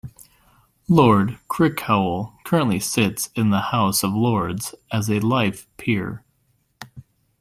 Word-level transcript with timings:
Lord 0.87 1.37
Crickhowell 1.47 2.33
currently 2.43 2.79
sits 2.79 3.29
in 3.35 3.51
the 3.51 3.59
House 3.69 4.01
of 4.01 4.15
Lords 4.15 4.73
as 4.91 5.11
a 5.11 5.19
life 5.19 5.67
peer. 5.77 6.23